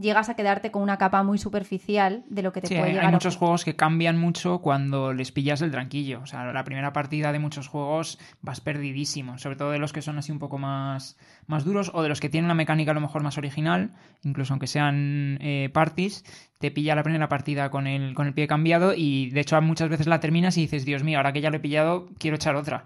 llegas 0.01 0.29
a 0.29 0.35
quedarte 0.35 0.71
con 0.71 0.83
una 0.83 0.99
capa 0.99 1.23
muy 1.23 1.39
superficial 1.39 2.25
de 2.29 2.43
lo 2.43 2.53
que 2.53 2.61
te 2.61 2.69
puede 2.69 2.83
hay, 2.83 2.91
llegar 2.91 3.07
hay 3.07 3.13
muchos 3.13 3.37
juegos 3.37 3.65
que 3.65 3.77
cambian 3.77 4.19
mucho 4.19 4.61
cuando 4.61 5.13
les 5.13 5.33
pillas 5.33 5.63
el 5.63 5.71
tranquillo. 5.71 6.21
O 6.23 6.27
sea, 6.27 6.53
la 6.53 6.65
primera 6.65 6.93
partida 6.93 7.33
de 7.33 7.39
muchos 7.39 7.69
juegos 7.69 8.19
vas 8.41 8.61
perdidísimo, 8.61 9.39
sobre 9.39 9.57
todo 9.57 9.71
de 9.71 9.79
los 9.79 9.93
que 9.93 10.03
son 10.03 10.19
así 10.19 10.33
un 10.33 10.39
poco 10.39 10.59
más, 10.59 11.17
más 11.47 11.65
duros 11.65 11.91
o 11.95 12.03
de 12.03 12.09
los 12.09 12.21
que 12.21 12.29
tienen 12.29 12.47
una 12.47 12.55
mecánica 12.55 12.91
a 12.93 12.95
lo 12.95 13.01
mejor 13.01 13.23
más 13.23 13.39
original, 13.39 13.93
incluso 14.23 14.53
aunque 14.53 14.67
sean 14.67 15.39
eh, 15.41 15.71
parties, 15.73 16.25
te 16.59 16.71
pilla 16.71 16.95
la 16.95 17.03
primera 17.03 17.29
partida 17.29 17.71
con 17.71 17.87
el, 17.87 18.15
con 18.15 18.27
el 18.27 18.35
pie 18.35 18.47
cambiado 18.47 18.95
y 18.95 19.31
de 19.31 19.41
hecho 19.41 19.61
muchas 19.63 19.89
veces 19.89 20.07
la 20.07 20.21
terminas 20.21 20.57
y 20.57 20.63
dices, 20.63 20.85
Dios 20.85 21.05
mío, 21.05 21.19
ahora 21.19 21.33
que 21.33 21.41
ya 21.41 21.51
lo 21.51 21.57
he 21.57 21.61
pillado, 21.61 22.09
quiero 22.19 22.37
echar 22.37 22.57
otra. 22.57 22.85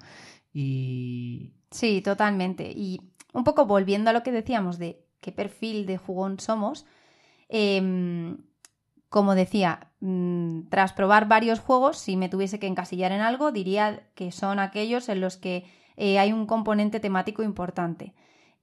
Y... 0.52 1.52
Sí, 1.71 2.00
totalmente. 2.00 2.71
Y 2.75 3.00
un 3.33 3.44
poco 3.44 3.66
volviendo 3.66 4.11
a 4.11 4.12
lo 4.12 4.23
que 4.23 4.33
decíamos 4.33 4.78
de 4.78 5.04
qué 5.21 5.33
perfil 5.33 5.87
de 5.87 5.99
jugón 5.99 6.38
somos, 6.38 6.87
Em, 7.48 8.38
como 9.08 9.34
decía, 9.34 9.92
mm, 10.00 10.68
tras 10.70 10.92
probar 10.92 11.28
varios 11.28 11.60
juegos, 11.60 11.98
si 11.98 12.16
me 12.16 12.28
tuviese 12.28 12.58
que 12.58 12.66
encasillar 12.66 13.12
en 13.12 13.20
algo, 13.20 13.52
diría 13.52 14.08
que 14.14 14.32
son 14.32 14.58
aquellos 14.58 15.08
en 15.08 15.20
los 15.20 15.36
que 15.36 15.64
eh, 15.96 16.18
hay 16.18 16.32
un 16.32 16.46
componente 16.46 17.00
temático 17.00 17.42
importante. 17.42 18.14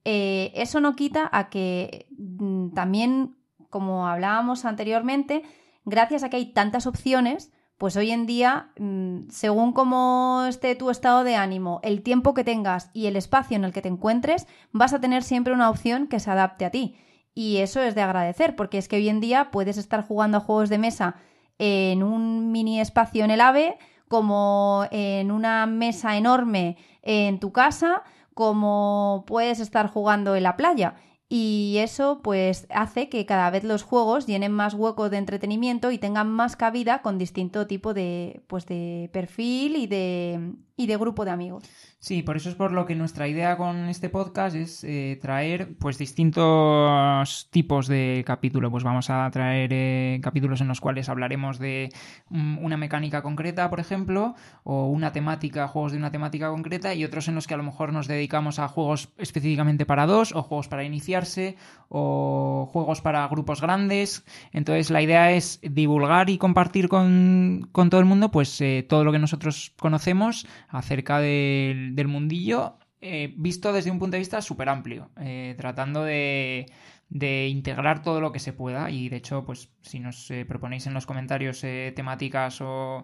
Eh, 0.04 0.52
eso 0.56 0.80
no 0.80 0.96
quita 0.96 1.30
a 1.32 1.50
que 1.50 2.08
mm, 2.18 2.72
también, 2.74 3.38
como 3.70 4.08
hablábamos 4.08 4.66
anteriormente, 4.66 5.44
gracias 5.86 6.24
a 6.24 6.30
que 6.30 6.38
hay 6.38 6.54
tantas 6.54 6.88
opciones, 6.88 7.52
pues 7.78 7.96
hoy 7.96 8.12
en 8.12 8.26
día, 8.26 8.72
mm, 8.78 9.30
según 9.30 9.74
cómo 9.74 10.46
esté 10.48 10.76
tu 10.76 10.90
estado 10.90 11.24
de 11.24 11.36
ánimo, 11.36 11.80
el 11.84 12.04
tiempo 12.04 12.34
que 12.34 12.44
tengas 12.44 12.90
y 12.94 13.08
el 13.08 13.16
espacio 13.16 13.56
en 13.56 13.64
el 13.64 13.74
que 13.74 13.82
te 13.82 13.90
encuentres, 13.90 14.48
vas 14.72 14.94
a 14.94 15.00
tener 15.02 15.24
siempre 15.24 15.54
una 15.54 15.70
opción 15.70 16.08
que 16.08 16.20
se 16.20 16.30
adapte 16.30 16.66
a 16.66 16.72
ti. 16.72 16.96
Y 17.34 17.58
eso 17.58 17.82
es 17.82 17.96
de 17.96 18.02
agradecer, 18.02 18.56
porque 18.56 18.78
es 18.78 18.88
que 18.88 18.98
hoy 18.98 19.10
en 19.10 19.22
día 19.22 19.52
puedes 19.52 19.78
estar 19.78 20.06
jugando 20.06 20.38
a 20.38 20.42
juegos 20.42 20.70
de 20.70 20.78
mesa 20.78 21.16
en 21.58 22.04
un 22.04 22.52
mini 22.52 22.82
espacio 22.82 23.24
en 23.24 23.32
el 23.32 23.42
AVE, 23.42 23.78
como 24.08 24.86
en 24.92 25.32
una 25.32 25.66
mesa 25.68 26.18
enorme 26.18 26.78
en 27.02 27.40
tu 27.40 27.52
casa, 27.52 28.04
como 28.34 29.24
puedes 29.28 29.60
estar 29.60 29.88
jugando 29.88 30.36
en 30.36 30.44
la 30.44 30.58
playa. 30.58 30.96
Y 31.34 31.78
eso 31.78 32.20
pues 32.22 32.68
hace 32.72 33.08
que 33.08 33.26
cada 33.26 33.50
vez 33.52 33.64
los 33.64 33.84
juegos 33.84 34.28
llenen 34.28 34.52
más 34.52 34.74
huecos 34.74 35.10
de 35.12 35.18
entretenimiento 35.18 35.90
y 35.92 35.98
tengan 35.98 36.30
más 36.30 36.58
cabida 36.58 37.02
con 37.02 37.18
distinto 37.18 37.68
tipo 37.68 37.94
de, 37.94 38.44
pues, 38.48 38.66
de 38.66 39.10
perfil 39.14 39.78
y 39.78 39.88
de, 39.88 40.56
y 40.82 40.88
de 40.88 40.98
grupo 40.98 41.26
de 41.26 41.32
amigos. 41.32 41.64
Sí, 42.00 42.24
por 42.24 42.36
eso 42.36 42.50
es 42.50 42.56
por 42.56 42.72
lo 42.72 42.88
que 42.88 42.96
nuestra 42.96 43.28
idea 43.28 43.58
con 43.58 43.88
este 43.88 44.10
podcast 44.10 44.56
es 44.56 44.84
eh, 44.84 45.20
traer 45.22 45.76
pues 45.78 46.00
distintos 46.00 47.48
tipos 47.52 47.88
de 47.88 48.24
capítulos. 48.26 48.72
Pues 48.72 48.84
vamos 48.84 49.12
a 49.12 49.30
traer 49.30 49.70
eh, 49.72 50.20
capítulos 50.24 50.62
en 50.62 50.68
los 50.68 50.82
cuales 50.82 51.10
hablaremos 51.10 51.60
de 51.60 51.90
mm, 52.30 52.58
una 52.58 52.76
mecánica 52.76 53.22
concreta, 53.22 53.70
por 53.70 53.80
ejemplo, 53.80 54.34
o 54.64 54.88
una 54.88 55.12
temática, 55.12 55.68
juegos 55.68 55.92
de 55.92 56.00
una 56.00 56.10
temática 56.10 56.50
concreta, 56.50 56.96
y 56.96 57.06
otros 57.06 57.28
en 57.28 57.36
los 57.36 57.46
que 57.46 57.54
a 57.54 57.58
lo 57.58 57.64
mejor 57.64 57.94
nos 57.94 58.08
dedicamos 58.08 58.58
a 58.58 58.68
juegos 58.68 59.10
específicamente 59.20 59.86
para 59.86 60.08
dos, 60.08 60.34
o 60.34 60.42
juegos 60.42 60.68
para 60.68 60.84
iniciarse, 60.84 61.56
o 61.88 62.68
juegos 62.72 63.02
para 63.02 63.28
grupos 63.28 63.62
grandes. 63.62 64.26
Entonces 64.54 64.90
la 64.90 65.04
idea 65.04 65.34
es 65.34 65.60
divulgar 65.62 66.32
y 66.32 66.40
compartir 66.40 66.90
con, 66.90 67.70
con 67.72 67.92
todo 67.92 68.00
el 68.00 68.08
mundo 68.08 68.32
pues 68.32 68.60
eh, 68.62 68.84
todo 68.90 69.04
lo 69.04 69.12
que 69.12 69.20
nosotros 69.20 69.74
conocemos 69.78 70.48
acerca 70.72 71.20
del 71.20 72.08
mundillo 72.08 72.78
eh, 73.04 73.34
visto 73.36 73.74
desde 73.74 73.90
un 73.90 73.98
punto 73.98 74.14
de 74.14 74.20
vista 74.20 74.42
súper 74.44 74.70
amplio, 74.70 75.10
eh, 75.20 75.56
tratando 75.58 76.04
de, 76.04 76.68
integrar 77.10 78.04
todo 78.04 78.22
lo 78.22 78.32
que 78.32 78.40
se 78.40 78.54
pueda 78.54 78.90
y 78.92 79.10
de 79.10 79.18
hecho 79.18 79.44
pues 79.44 79.70
si 79.82 80.00
nos 80.00 80.30
eh, 80.32 80.46
proponéis 80.46 80.88
en 80.88 80.94
los 80.94 81.06
comentarios 81.06 81.62
temáticas 81.96 82.62
o, 82.62 83.04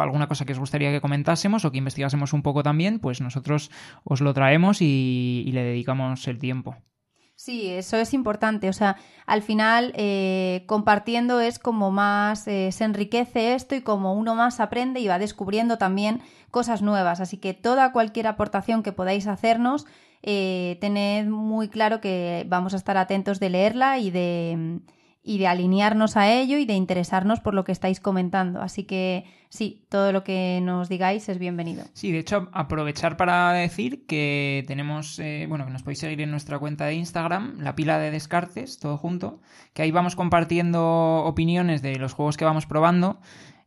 alguna 0.00 0.28
cosa 0.28 0.44
que 0.44 0.52
os 0.52 0.58
gustaría 0.60 0.92
que 0.92 1.00
comentásemos 1.00 1.64
o 1.64 1.72
que 1.72 1.78
investigásemos 1.78 2.34
un 2.34 2.42
poco 2.42 2.62
también 2.62 3.00
pues 3.00 3.20
nosotros 3.20 3.70
os 4.04 4.20
lo 4.20 4.32
traemos 4.34 4.80
y, 4.82 5.50
le 5.52 5.62
dedicamos 5.62 6.28
el 6.28 6.38
tiempo. 6.38 6.76
Sí, 7.38 7.68
eso 7.70 7.98
es 7.98 8.14
importante. 8.14 8.68
O 8.70 8.72
sea, 8.72 8.96
al 9.26 9.42
final, 9.42 9.92
eh, 9.94 10.64
compartiendo 10.66 11.38
es 11.40 11.58
como 11.58 11.90
más 11.90 12.48
eh, 12.48 12.72
se 12.72 12.84
enriquece 12.84 13.54
esto 13.54 13.74
y 13.74 13.82
como 13.82 14.14
uno 14.14 14.34
más 14.34 14.58
aprende 14.58 15.00
y 15.00 15.08
va 15.08 15.18
descubriendo 15.18 15.76
también 15.76 16.22
cosas 16.50 16.80
nuevas. 16.80 17.20
Así 17.20 17.36
que 17.36 17.52
toda 17.52 17.92
cualquier 17.92 18.26
aportación 18.26 18.82
que 18.82 18.92
podáis 18.92 19.26
hacernos, 19.26 19.86
eh, 20.22 20.78
tened 20.80 21.26
muy 21.26 21.68
claro 21.68 22.00
que 22.00 22.46
vamos 22.48 22.72
a 22.72 22.78
estar 22.78 22.96
atentos 22.96 23.38
de 23.38 23.50
leerla 23.50 23.98
y 23.98 24.10
de 24.10 24.80
y 25.26 25.38
de 25.38 25.48
alinearnos 25.48 26.16
a 26.16 26.32
ello 26.32 26.56
y 26.56 26.66
de 26.66 26.74
interesarnos 26.74 27.40
por 27.40 27.52
lo 27.52 27.64
que 27.64 27.72
estáis 27.72 27.98
comentando. 27.98 28.62
Así 28.62 28.84
que 28.84 29.24
sí, 29.48 29.84
todo 29.88 30.12
lo 30.12 30.22
que 30.22 30.60
nos 30.62 30.88
digáis 30.88 31.28
es 31.28 31.40
bienvenido. 31.40 31.84
Sí, 31.94 32.12
de 32.12 32.20
hecho, 32.20 32.48
aprovechar 32.52 33.16
para 33.16 33.52
decir 33.52 34.06
que 34.06 34.62
tenemos, 34.68 35.18
eh, 35.18 35.46
bueno, 35.48 35.66
que 35.66 35.72
nos 35.72 35.82
podéis 35.82 35.98
seguir 35.98 36.20
en 36.20 36.30
nuestra 36.30 36.60
cuenta 36.60 36.86
de 36.86 36.94
Instagram, 36.94 37.58
la 37.58 37.74
pila 37.74 37.98
de 37.98 38.12
descartes, 38.12 38.78
todo 38.78 38.96
junto, 38.98 39.40
que 39.74 39.82
ahí 39.82 39.90
vamos 39.90 40.14
compartiendo 40.14 41.24
opiniones 41.24 41.82
de 41.82 41.96
los 41.96 42.12
juegos 42.12 42.36
que 42.36 42.44
vamos 42.44 42.66
probando 42.66 43.18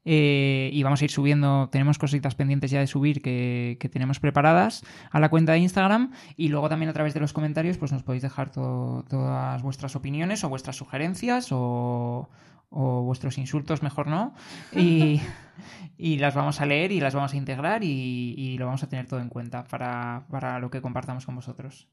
eh, 0.05 0.69
y 0.71 0.83
vamos 0.83 1.01
a 1.01 1.05
ir 1.05 1.11
subiendo, 1.11 1.69
tenemos 1.71 1.97
cositas 1.97 2.35
pendientes 2.35 2.71
ya 2.71 2.79
de 2.79 2.87
subir 2.87 3.21
que, 3.21 3.77
tenemos 3.91 4.19
preparadas 4.19 4.83
a 5.11 5.19
la 5.19 5.29
cuenta 5.29 5.53
de 5.53 5.59
Instagram 5.59 6.11
y 6.37 6.49
luego 6.49 6.69
también 6.69 6.89
a 6.89 6.93
través 6.93 7.13
de 7.13 7.19
los 7.19 7.33
comentarios 7.33 7.77
pues 7.77 7.91
nos 7.91 8.03
podéis 8.03 8.21
dejar 8.21 8.51
todas 8.51 9.61
vuestras 9.61 9.95
opiniones 9.95 10.43
o 10.43 10.49
vuestras 10.49 10.75
sugerencias 10.75 11.49
o, 11.51 12.29
vuestros 12.71 13.39
insultos, 13.39 13.81
mejor 13.81 14.07
no, 14.07 14.33
y, 14.75 15.19
las 16.17 16.35
vamos 16.35 16.61
a 16.61 16.65
leer 16.65 16.91
y 16.91 16.99
las 16.99 17.15
vamos 17.15 17.33
a 17.33 17.37
integrar 17.37 17.83
y, 17.83 18.57
lo 18.57 18.67
vamos 18.67 18.83
a 18.83 18.89
tener 18.89 19.07
todo 19.07 19.19
en 19.19 19.29
cuenta 19.29 19.63
para, 19.63 20.25
para 20.29 20.59
lo 20.59 20.69
que 20.69 20.81
compartamos 20.81 21.25
con 21.25 21.35
vosotros. 21.35 21.87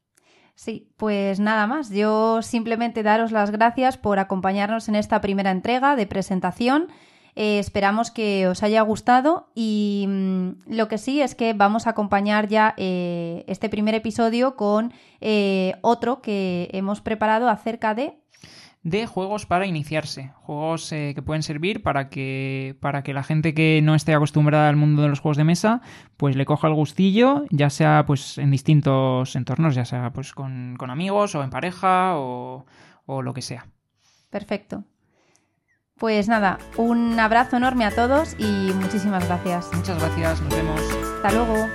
Sí, 0.55 0.91
pues 0.97 1.39
nada 1.39 1.67
más. 1.67 1.91
Yo 1.91 2.41
simplemente 2.41 3.03
daros 3.03 3.31
las 3.31 3.51
gracias 3.51 3.99
por 3.99 4.19
acompañarnos 4.19 4.89
en 4.89 4.97
esta 4.97 5.21
primera 5.21 5.51
entrega 5.51 5.97
de 5.97 6.07
presentación. 6.07 6.89
Eh, 7.39 7.59
esperamos 7.59 8.11
que 8.11 8.49
os 8.49 8.63
haya 8.63 8.81
gustado 8.81 9.51
y 9.55 10.07
mm, 10.09 10.49
lo 10.69 10.89
que 10.89 10.97
sí 10.97 11.21
es 11.21 11.35
que 11.35 11.53
vamos 11.53 11.87
a 11.87 11.91
acompañar 11.91 12.49
ya 12.49 12.73
eh, 12.79 13.45
este 13.47 13.69
primer 13.69 13.95
episodio 13.95 14.57
con 14.57 14.95
eh, 15.21 15.75
otro 15.83 16.23
que 16.23 16.71
hemos 16.73 17.03
preparado 17.03 17.51
acerca 17.51 17.95
de 17.95 18.15
de 18.83 19.07
juegos 19.07 19.47
para 19.47 19.67
iniciarse, 19.67 20.33
juegos 20.43 20.91
que 20.91 21.21
pueden 21.27 21.43
servir 21.43 21.83
para 21.83 22.09
que, 22.09 22.77
para 22.81 23.03
que 23.03 23.15
la 23.15 23.25
gente 23.25 23.53
que 23.53 23.81
no 23.83 23.97
esté 23.97 24.15
acostumbrada 24.15 24.69
al 24.69 24.77
mundo 24.77 25.03
de 25.03 25.09
los 25.09 25.19
juegos 25.19 25.37
de 25.37 25.43
mesa, 25.43 25.81
pues 26.17 26.37
le 26.37 26.47
coja 26.47 26.69
el 26.69 26.75
gustillo, 26.75 27.47
ya 27.51 27.69
sea 27.69 28.05
pues 28.07 28.39
en 28.39 28.53
distintos 28.53 29.35
entornos, 29.35 29.75
ya 29.75 29.85
sea 29.85 30.13
pues 30.13 30.33
con, 30.33 30.77
amigos 30.89 31.35
o 31.35 31.43
en 31.43 31.51
pareja 31.51 32.13
o 32.17 32.65
lo 33.09 33.35
que 33.35 33.43
sea. 33.43 33.67
Perfecto. 34.31 34.85
Pues 35.99 36.29
nada, 36.29 36.59
un 36.77 37.19
abrazo 37.19 37.57
enorme 37.57 37.87
a 37.87 37.91
todos 37.91 38.35
y 38.39 38.71
muchísimas 38.75 39.27
gracias. 39.27 39.71
Muchas 39.73 39.99
gracias, 39.99 40.43
nos 40.43 40.55
vemos. 40.55 40.81
Hasta 41.17 41.33
luego. 41.33 41.69